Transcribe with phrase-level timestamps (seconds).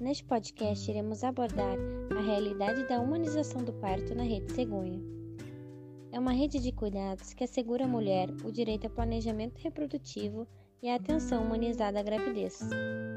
[0.00, 1.76] Neste podcast, iremos abordar
[2.16, 4.98] a realidade da humanização do parto na rede cegonha.
[6.10, 10.48] É uma rede de cuidados que assegura à mulher o direito ao planejamento reprodutivo
[10.82, 12.60] e à atenção humanizada à gravidez,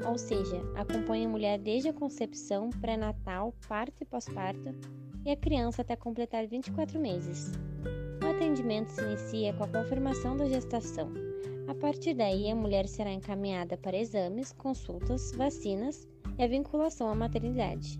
[0.06, 4.74] ou seja, acompanha a mulher desde a concepção, pré-natal, parto e pós-parto
[5.24, 7.50] e a criança até completar 24 meses.
[8.22, 11.10] O atendimento se inicia com a confirmação da gestação.
[11.66, 16.06] A partir daí, a mulher será encaminhada para exames, consultas, vacinas
[16.38, 17.98] e a vinculação à maternidade.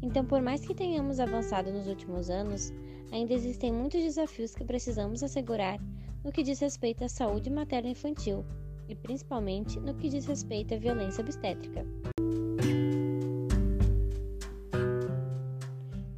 [0.00, 2.72] Então, por mais que tenhamos avançado nos últimos anos,
[3.10, 5.78] ainda existem muitos desafios que precisamos assegurar
[6.24, 8.44] no que diz respeito à saúde materno-infantil
[8.88, 11.84] e principalmente no que diz respeito à violência obstétrica.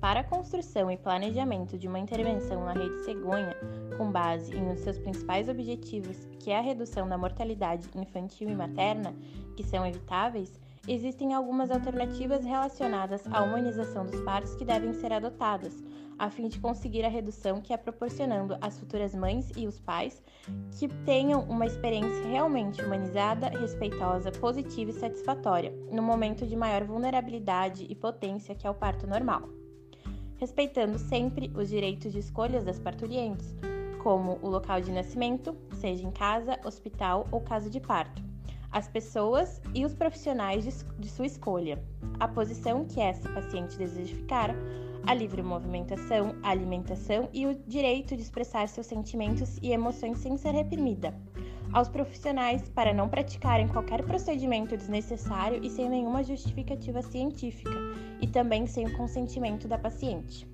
[0.01, 3.54] Para a construção e planejamento de uma intervenção na rede cegonha,
[3.96, 8.48] com base em um dos seus principais objetivos, que é a redução da mortalidade infantil
[8.48, 9.15] e materna,
[9.54, 10.59] que são evitáveis,
[10.89, 15.82] existem algumas alternativas relacionadas à humanização dos partos que devem ser adotadas,
[16.18, 20.23] a fim de conseguir a redução que é proporcionando às futuras mães e os pais
[20.79, 27.87] que tenham uma experiência realmente humanizada, respeitosa, positiva e satisfatória, no momento de maior vulnerabilidade
[27.88, 29.49] e potência que é o parto normal.
[30.37, 33.54] Respeitando sempre os direitos de escolhas das parturientes,
[34.02, 38.29] como o local de nascimento, seja em casa, hospital ou casa de parto
[38.73, 40.65] as pessoas e os profissionais
[40.99, 41.82] de, sua escolha,
[42.18, 44.54] a posição que essa paciente deseja ficar,
[45.07, 50.37] a livre movimentação, a alimentação e o direito de expressar seus sentimentos e emoções sem
[50.37, 51.15] ser reprimida.
[51.73, 57.71] Aos profissionais para não praticarem qualquer procedimento desnecessário e sem nenhuma justificativa científica,
[58.21, 60.49] e também sem o consentimento da paciente.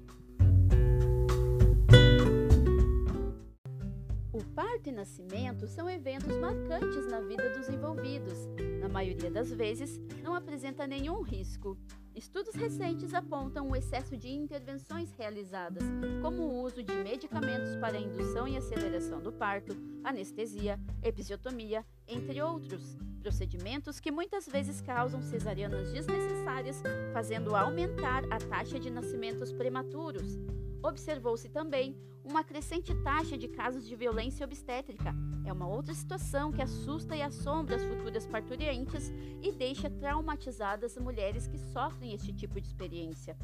[4.87, 8.47] Parto e nascimento são eventos marcantes na vida dos envolvidos.
[8.81, 11.77] Na maioria das vezes, não apresenta nenhum risco.
[12.15, 15.83] Estudos recentes apontam o excesso de intervenções realizadas,
[16.23, 22.97] como o uso de medicamentos para indução e aceleração do parto, anestesia, episiotomia, entre outros.
[23.21, 26.81] Procedimentos que muitas vezes causam cesarianas desnecessárias,
[27.13, 30.39] fazendo aumentar a taxa de nascimentos prematuros.
[30.87, 35.13] Observou-se também uma crescente taxa de casos de violência obstétrica.
[35.45, 41.49] É uma outra situação que assusta e assombra as futuras parturientes e deixa traumatizadas mulheres
[41.49, 43.37] que sofrem este tipo de experiência.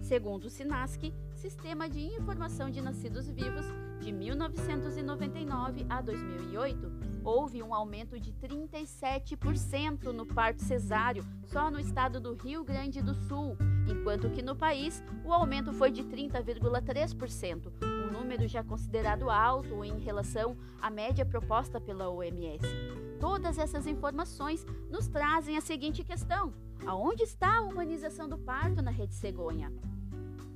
[0.00, 3.66] Segundo o SINASC, Sistema de Informação de Nascidos Vivos,
[4.00, 12.20] de 1999 a 2008, houve um aumento de 37% no parto cesáreo só no estado
[12.20, 13.54] do Rio Grande do Sul,
[13.86, 19.98] enquanto que no país o aumento foi de 30,3%, um número já considerado alto em
[19.98, 22.66] relação à média proposta pela OMS.
[23.20, 26.52] Todas essas informações nos trazem a seguinte questão:
[26.86, 29.72] aonde está a humanização do parto na rede cegonha?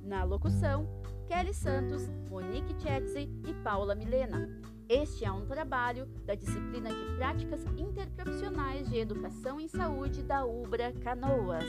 [0.03, 0.87] Na locução,
[1.27, 4.49] Kelly Santos, Monique Chetzi e Paula Milena.
[4.89, 10.91] Este é um trabalho da disciplina de Práticas Interprofissionais de Educação em Saúde da UBRA
[11.01, 11.65] Canoas.